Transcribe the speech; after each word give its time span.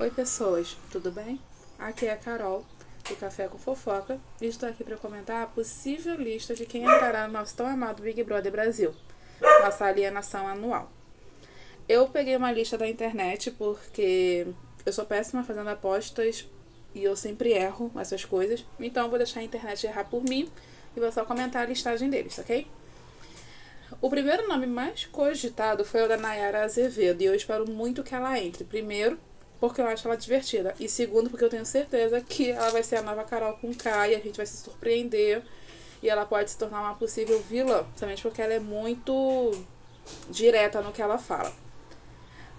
Oi 0.00 0.12
pessoas, 0.12 0.76
tudo 0.92 1.10
bem? 1.10 1.40
Aqui 1.76 2.06
é 2.06 2.12
a 2.12 2.16
Carol, 2.16 2.64
do 3.08 3.16
Café 3.16 3.48
com 3.48 3.58
Fofoca, 3.58 4.20
e 4.40 4.46
estou 4.46 4.68
aqui 4.68 4.84
para 4.84 4.96
comentar 4.96 5.42
a 5.42 5.46
possível 5.48 6.14
lista 6.14 6.54
de 6.54 6.64
quem 6.64 6.82
entrará 6.82 7.26
no 7.26 7.32
nosso 7.32 7.56
tão 7.56 7.66
amado 7.66 8.00
Big 8.00 8.22
Brother 8.22 8.52
Brasil, 8.52 8.94
nossa 9.40 9.86
alienação 9.86 10.46
anual. 10.46 10.88
Eu 11.88 12.06
peguei 12.10 12.36
uma 12.36 12.52
lista 12.52 12.78
da 12.78 12.86
internet 12.88 13.50
porque 13.50 14.46
eu 14.86 14.92
sou 14.92 15.04
péssima 15.04 15.42
fazendo 15.42 15.68
apostas 15.68 16.48
e 16.94 17.02
eu 17.02 17.16
sempre 17.16 17.50
erro 17.50 17.90
essas 17.96 18.24
coisas, 18.24 18.64
então 18.78 19.08
vou 19.08 19.18
deixar 19.18 19.40
a 19.40 19.42
internet 19.42 19.84
errar 19.84 20.04
por 20.04 20.22
mim 20.22 20.48
e 20.96 21.00
vou 21.00 21.10
só 21.10 21.24
comentar 21.24 21.62
a 21.62 21.66
listagem 21.66 22.08
deles, 22.08 22.38
ok? 22.38 22.68
O 24.00 24.08
primeiro 24.08 24.46
nome 24.46 24.66
mais 24.66 25.06
cogitado 25.06 25.84
foi 25.84 26.04
o 26.04 26.08
da 26.08 26.16
Nayara 26.16 26.62
Azevedo, 26.62 27.20
e 27.20 27.24
eu 27.24 27.34
espero 27.34 27.68
muito 27.68 28.04
que 28.04 28.14
ela 28.14 28.38
entre. 28.38 28.62
Primeiro, 28.62 29.18
porque 29.60 29.80
eu 29.80 29.86
acho 29.86 30.06
ela 30.06 30.16
divertida. 30.16 30.74
E 30.78 30.88
segundo, 30.88 31.30
porque 31.30 31.44
eu 31.44 31.48
tenho 31.50 31.64
certeza 31.66 32.20
que 32.20 32.50
ela 32.50 32.70
vai 32.70 32.82
ser 32.82 32.96
a 32.96 33.02
nova 33.02 33.24
Carol 33.24 33.54
com 33.58 33.74
K 33.74 34.08
e 34.08 34.14
a 34.14 34.20
gente 34.20 34.36
vai 34.36 34.46
se 34.46 34.56
surpreender. 34.58 35.44
E 36.02 36.08
ela 36.08 36.26
pode 36.26 36.50
se 36.50 36.58
tornar 36.58 36.80
uma 36.82 36.94
possível 36.96 37.42
vilã, 37.42 37.84
principalmente 37.84 38.22
porque 38.22 38.42
ela 38.42 38.54
é 38.54 38.60
muito 38.60 39.66
direta 40.28 40.82
no 40.82 40.92
que 40.92 41.02
ela 41.02 41.18
fala. 41.18 41.56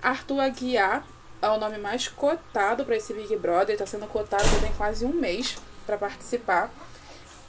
Arthur 0.01 0.39
Aguiar 0.41 1.07
é 1.41 1.49
o 1.49 1.57
nome 1.57 1.77
mais 1.77 2.07
cotado 2.07 2.85
para 2.85 2.95
esse 2.97 3.13
Big 3.13 3.35
Brother, 3.37 3.73
está 3.73 3.85
sendo 3.85 4.07
cotado 4.07 4.49
já 4.49 4.59
tem 4.59 4.73
quase 4.73 5.05
um 5.05 5.13
mês 5.13 5.61
para 5.85 5.97
participar. 5.97 6.75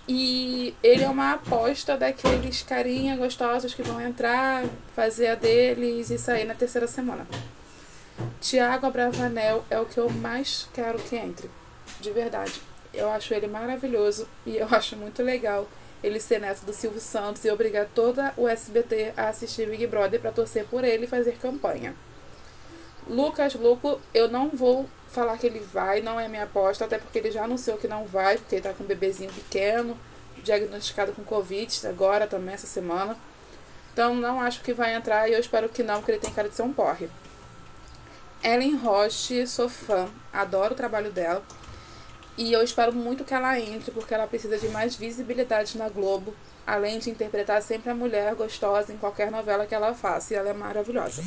E 0.09 0.79
ele 0.83 1.05
é 1.05 1.09
uma 1.11 1.35
aposta 1.35 1.97
daqueles 1.97 2.63
carinha 2.63 3.17
gostosos 3.17 3.75
que 3.75 3.83
vão 3.85 4.01
entrar, 4.01 4.71
fazer 4.95 5.29
a 5.29 5.35
deles 5.37 6.11
e 6.11 6.19
sair 6.19 6.45
na 6.45 6.55
terceira 6.55 6.87
semana. 6.89 7.29
Tiago 8.41 8.87
Abravanel 8.87 9.65
é 9.69 9.79
o 9.79 9.87
que 9.87 9.99
eu 9.99 10.09
mais 10.09 10.69
quero 10.73 10.99
que 10.99 11.17
entre. 11.17 11.51
De 12.01 12.11
verdade. 12.11 12.61
Eu 12.93 13.09
acho 13.11 13.33
ele 13.35 13.47
maravilhoso 13.47 14.27
e 14.45 14.57
eu 14.57 14.67
acho 14.73 14.97
muito 14.97 15.23
legal 15.23 15.69
ele 16.03 16.19
ser 16.19 16.41
neto 16.41 16.65
do 16.65 16.73
Silvio 16.73 17.01
Santos 17.01 17.45
e 17.45 17.51
obrigar 17.51 17.87
toda 17.95 18.33
o 18.37 18.49
SBT 18.49 19.13
a 19.17 19.29
assistir 19.29 19.69
Big 19.69 19.87
Brother 19.87 20.21
para 20.21 20.33
torcer 20.33 20.65
por 20.67 20.85
ele 20.85 21.05
e 21.05 21.09
fazer 21.09 21.37
campanha. 21.39 21.95
Lucas 23.07 23.55
Luco, 23.55 24.01
eu 24.15 24.29
não 24.29 24.49
vou 24.49 24.89
falar 25.09 25.37
que 25.37 25.47
ele 25.47 25.61
vai, 25.61 26.01
não 26.01 26.19
é 26.19 26.29
minha 26.29 26.45
aposta, 26.45 26.85
até 26.85 26.99
porque 26.99 27.19
ele 27.19 27.31
já 27.31 27.45
anunciou 27.45 27.77
que 27.77 27.89
não 27.89 28.07
vai, 28.07 28.39
porque 28.39 28.57
ele 28.57 28.63
tá 28.63 28.73
com 28.73 28.85
um 28.85 28.87
bebezinho 28.87 29.33
pequeno, 29.33 29.99
diagnosticado 30.43 31.13
com 31.13 31.23
Covid 31.23 31.87
agora 31.87 32.27
também 32.27 32.55
essa 32.55 32.67
semana. 32.67 33.17
Então 33.93 34.15
não 34.15 34.41
acho 34.41 34.63
que 34.63 34.73
vai 34.73 34.95
entrar 34.95 35.29
e 35.29 35.33
eu 35.33 35.41
espero 35.41 35.69
que 35.69 35.83
não, 35.83 35.97
porque 35.97 36.13
ele 36.13 36.21
tem 36.21 36.33
cara 36.33 36.49
de 36.49 36.55
ser 36.55 36.63
um 36.63 36.73
porre. 36.73 37.11
Ellen 38.43 38.77
Roche, 38.77 39.47
sou 39.47 39.69
fã, 39.69 40.09
adoro 40.33 40.73
o 40.73 40.77
trabalho 40.77 41.13
dela. 41.13 41.45
E 42.39 42.53
eu 42.53 42.63
espero 42.63 42.93
muito 42.93 43.25
que 43.25 43.35
ela 43.35 43.61
entre, 43.61 43.91
porque 43.91 44.15
ela 44.15 44.27
precisa 44.27 44.57
de 44.57 44.69
mais 44.69 44.97
visibilidade 44.97 45.77
na 45.77 45.91
Globo, 45.91 46.35
além 46.67 46.99
de 46.99 47.11
interpretar 47.11 47.61
sempre 47.63 47.91
a 47.91 47.95
mulher 47.95 48.35
gostosa 48.35 48.93
em 48.93 48.97
qualquer 48.97 49.31
novela 49.31 49.67
que 49.67 49.75
ela 49.75 49.95
faça. 49.95 50.33
E 50.33 50.37
ela 50.37 50.49
é 50.49 50.55
maravilhosa. 50.55 51.23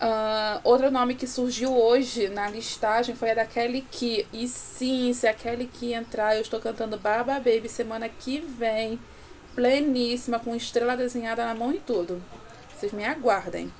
Uh, 0.00 0.60
outro 0.64 0.90
nome 0.90 1.14
que 1.14 1.26
surgiu 1.26 1.72
hoje 1.72 2.28
na 2.28 2.48
listagem 2.48 3.14
foi 3.14 3.30
a 3.30 3.34
da 3.34 3.46
Kelly 3.46 3.82
Key. 3.82 4.26
E 4.32 4.48
sim, 4.48 5.12
se 5.12 5.26
a 5.28 5.32
Kelly 5.32 5.68
Key 5.68 5.94
entrar, 5.94 6.34
eu 6.34 6.42
estou 6.42 6.60
cantando 6.60 6.98
Baba 6.98 7.34
Baby 7.34 7.68
semana 7.68 8.08
que 8.08 8.40
vem. 8.40 8.98
Pleníssima, 9.54 10.40
com 10.40 10.56
estrela 10.56 10.96
desenhada 10.96 11.44
na 11.44 11.54
mão 11.54 11.72
e 11.72 11.78
tudo. 11.78 12.20
Vocês 12.74 12.92
me 12.92 13.04
aguardem. 13.04 13.72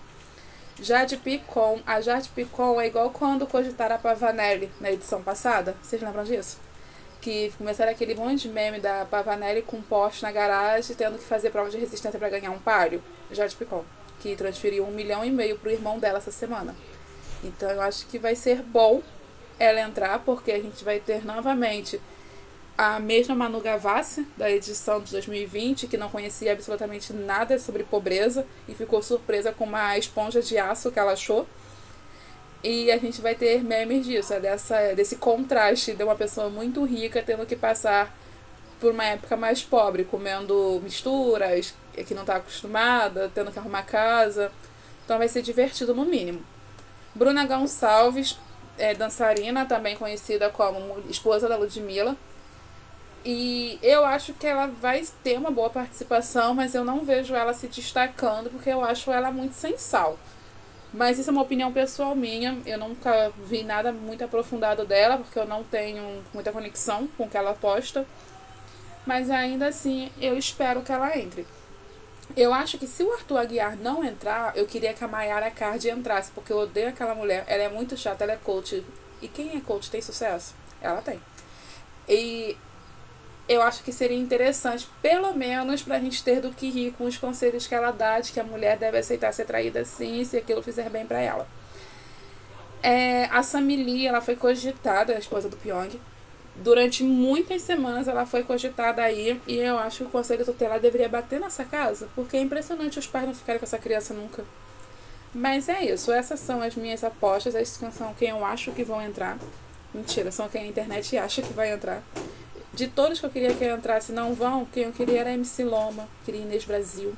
Jade 0.80 1.16
Picon. 1.16 1.80
A 1.86 2.00
Jade 2.00 2.28
Picon 2.30 2.80
é 2.80 2.86
igual 2.86 3.10
quando 3.10 3.46
cogitaram 3.46 3.94
a 3.94 3.98
Pavanelli 3.98 4.70
na 4.80 4.90
edição 4.90 5.22
passada. 5.22 5.76
Vocês 5.82 6.02
lembram 6.02 6.24
disso? 6.24 6.58
Que 7.20 7.52
começaram 7.56 7.92
aquele 7.92 8.14
monte 8.14 8.42
de 8.42 8.48
meme 8.48 8.80
da 8.80 9.04
Pavanelli 9.04 9.62
com 9.62 9.80
poste 9.80 10.22
na 10.22 10.32
garagem, 10.32 10.96
tendo 10.96 11.16
que 11.16 11.24
fazer 11.24 11.50
prova 11.50 11.70
de 11.70 11.78
resistência 11.78 12.18
para 12.18 12.28
ganhar 12.28 12.50
um 12.50 12.58
palio. 12.58 13.02
Jade 13.30 13.54
Picon. 13.54 13.84
Que 14.20 14.34
transferiu 14.34 14.84
um 14.84 14.90
milhão 14.90 15.24
e 15.24 15.30
meio 15.30 15.58
pro 15.58 15.70
irmão 15.70 15.98
dela 15.98 16.18
essa 16.18 16.32
semana. 16.32 16.74
Então 17.42 17.70
eu 17.70 17.80
acho 17.80 18.06
que 18.06 18.18
vai 18.18 18.34
ser 18.34 18.62
bom 18.62 19.00
ela 19.58 19.80
entrar, 19.80 20.18
porque 20.20 20.50
a 20.50 20.60
gente 20.60 20.84
vai 20.84 20.98
ter 20.98 21.24
novamente 21.24 22.00
a 22.76 22.98
mesma 22.98 23.34
Manu 23.34 23.60
Gavassi, 23.60 24.26
da 24.36 24.50
edição 24.50 25.00
de 25.00 25.12
2020, 25.12 25.86
que 25.86 25.96
não 25.96 26.08
conhecia 26.08 26.52
absolutamente 26.52 27.12
nada 27.12 27.58
sobre 27.58 27.84
pobreza 27.84 28.44
e 28.68 28.74
ficou 28.74 29.00
surpresa 29.02 29.52
com 29.52 29.64
uma 29.64 29.96
esponja 29.96 30.42
de 30.42 30.58
aço 30.58 30.90
que 30.90 30.98
ela 30.98 31.12
achou. 31.12 31.46
E 32.64 32.90
a 32.90 32.96
gente 32.96 33.20
vai 33.20 33.34
ter 33.34 33.62
memes 33.62 34.06
disso, 34.06 34.32
é 34.32 34.40
dessa, 34.40 34.94
desse 34.94 35.16
contraste 35.16 35.92
de 35.92 36.02
uma 36.02 36.16
pessoa 36.16 36.48
muito 36.48 36.82
rica 36.84 37.22
tendo 37.22 37.46
que 37.46 37.54
passar 37.54 38.12
por 38.80 38.92
uma 38.92 39.04
época 39.04 39.36
mais 39.36 39.62
pobre, 39.62 40.04
comendo 40.04 40.80
misturas, 40.82 41.74
que 42.06 42.14
não 42.14 42.22
está 42.22 42.36
acostumada, 42.36 43.30
tendo 43.32 43.52
que 43.52 43.58
arrumar 43.58 43.82
casa. 43.84 44.50
Então 45.04 45.18
vai 45.18 45.28
ser 45.28 45.42
divertido 45.42 45.94
no 45.94 46.04
mínimo. 46.04 46.42
Bruna 47.14 47.46
Gonçalves, 47.46 48.38
é, 48.76 48.94
dançarina, 48.94 49.64
também 49.64 49.96
conhecida 49.96 50.50
como 50.50 50.98
esposa 51.08 51.48
da 51.48 51.56
Ludmilla, 51.56 52.16
e 53.24 53.78
eu 53.82 54.04
acho 54.04 54.34
que 54.34 54.46
ela 54.46 54.66
vai 54.66 55.02
ter 55.22 55.38
uma 55.38 55.50
boa 55.50 55.70
participação, 55.70 56.54
mas 56.54 56.74
eu 56.74 56.84
não 56.84 57.04
vejo 57.04 57.34
ela 57.34 57.54
se 57.54 57.66
destacando 57.66 58.50
porque 58.50 58.68
eu 58.68 58.84
acho 58.84 59.10
ela 59.10 59.30
muito 59.30 59.54
sem 59.54 59.78
sal. 59.78 60.18
Mas 60.92 61.18
isso 61.18 61.30
é 61.30 61.32
uma 61.32 61.42
opinião 61.42 61.72
pessoal 61.72 62.14
minha. 62.14 62.56
Eu 62.66 62.78
nunca 62.78 63.32
vi 63.46 63.64
nada 63.64 63.92
muito 63.92 64.22
aprofundado 64.22 64.84
dela, 64.84 65.16
porque 65.16 65.38
eu 65.38 65.46
não 65.46 65.64
tenho 65.64 66.22
muita 66.32 66.52
conexão 66.52 67.08
com 67.16 67.24
o 67.24 67.28
que 67.28 67.36
ela 67.36 67.54
posta. 67.54 68.06
Mas 69.06 69.30
ainda 69.30 69.68
assim, 69.68 70.12
eu 70.20 70.38
espero 70.38 70.82
que 70.82 70.92
ela 70.92 71.16
entre. 71.18 71.46
Eu 72.36 72.54
acho 72.54 72.78
que 72.78 72.86
se 72.86 73.02
o 73.02 73.12
Arthur 73.12 73.38
Aguiar 73.38 73.76
não 73.76 74.04
entrar, 74.04 74.56
eu 74.56 74.66
queria 74.66 74.94
que 74.94 75.02
a 75.02 75.08
Mayara 75.08 75.50
Card 75.50 75.88
entrasse, 75.90 76.30
porque 76.32 76.52
eu 76.52 76.58
odeio 76.58 76.88
aquela 76.88 77.14
mulher. 77.14 77.44
Ela 77.48 77.64
é 77.64 77.68
muito 77.68 77.96
chata, 77.96 78.24
ela 78.24 78.34
é 78.34 78.36
coach. 78.36 78.84
E 79.20 79.28
quem 79.28 79.56
é 79.56 79.60
coach 79.60 79.90
tem 79.90 80.00
sucesso? 80.00 80.54
Ela 80.80 81.02
tem. 81.02 81.20
E 82.08 82.56
eu 83.48 83.62
acho 83.62 83.82
que 83.82 83.92
seria 83.92 84.18
interessante, 84.18 84.88
pelo 85.02 85.34
menos, 85.34 85.82
para 85.82 85.96
a 85.96 86.00
gente 86.00 86.22
ter 86.24 86.40
do 86.40 86.52
que 86.52 86.70
rir 86.70 86.92
com 86.92 87.04
os 87.04 87.18
conselhos 87.18 87.66
que 87.66 87.74
ela 87.74 87.90
dá, 87.90 88.20
de 88.20 88.32
que 88.32 88.40
a 88.40 88.44
mulher 88.44 88.78
deve 88.78 88.98
aceitar 88.98 89.32
ser 89.32 89.44
traída 89.44 89.80
assim, 89.80 90.24
se 90.24 90.36
aquilo 90.36 90.62
fizer 90.62 90.88
bem 90.90 91.06
para 91.06 91.20
ela. 91.20 91.50
É, 92.82 93.24
a 93.26 93.42
Samili, 93.42 94.06
ela 94.06 94.20
foi 94.20 94.36
cogitada, 94.36 95.14
a 95.14 95.18
esposa 95.18 95.48
do 95.48 95.56
Pyong. 95.56 96.00
Durante 96.54 97.02
muitas 97.02 97.62
semanas 97.62 98.06
ela 98.08 98.26
foi 98.26 98.44
cogitada 98.44 99.02
aí 99.02 99.42
e 99.46 99.56
eu 99.56 99.78
acho 99.78 99.98
que 99.98 100.04
o 100.04 100.10
conselho 100.10 100.44
tutelar 100.44 100.80
deveria 100.80 101.08
bater 101.08 101.40
nessa 101.40 101.64
casa, 101.64 102.08
porque 102.14 102.36
é 102.36 102.40
impressionante 102.40 102.98
os 102.98 103.06
pais 103.08 103.26
não 103.26 103.34
ficarem 103.34 103.58
com 103.58 103.64
essa 103.66 103.78
criança 103.78 104.14
nunca. 104.14 104.44
Mas 105.32 105.68
é 105.68 105.84
isso, 105.84 106.12
essas 106.12 106.40
são 106.40 106.62
as 106.62 106.76
minhas 106.76 107.02
apostas, 107.04 107.54
essas 107.54 107.94
são 107.94 108.14
quem 108.14 108.30
eu 108.30 108.44
acho 108.44 108.72
que 108.72 108.84
vão 108.84 109.02
entrar. 109.02 109.38
Mentira, 109.92 110.30
são 110.30 110.48
quem 110.48 110.62
a 110.62 110.66
internet 110.66 111.16
acha 111.18 111.42
que 111.42 111.52
vai 111.52 111.72
entrar. 111.72 112.02
De 112.74 112.88
todos 112.88 113.20
que 113.20 113.26
eu 113.26 113.30
queria 113.30 113.54
que 113.54 113.64
entrasse 113.64 114.10
não 114.10 114.34
vão, 114.34 114.64
quem 114.64 114.84
eu 114.84 114.92
queria 114.92 115.20
era 115.20 115.32
MC 115.32 115.62
Loma, 115.62 116.08
queria 116.24 116.40
Inês 116.42 116.64
Brasil. 116.64 117.14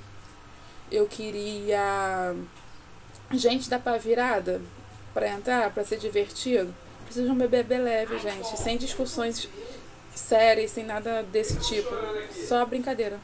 Eu 0.92 1.06
queria 1.06 2.36
gente 3.32 3.70
da 3.70 3.78
pá 3.78 3.96
virada 3.96 4.60
para 5.14 5.28
entrar, 5.28 5.70
para 5.72 5.82
ser 5.82 5.98
divertido. 5.98 6.74
Preciso 7.04 7.26
de 7.26 7.32
um 7.32 7.36
bebê 7.36 7.78
leve, 7.78 8.18
gente, 8.18 8.58
sem 8.58 8.76
discussões 8.76 9.48
sérias, 10.14 10.72
sem 10.72 10.84
nada 10.84 11.22
desse 11.22 11.58
tipo. 11.60 11.88
Só 12.46 12.66
brincadeira. 12.66 13.18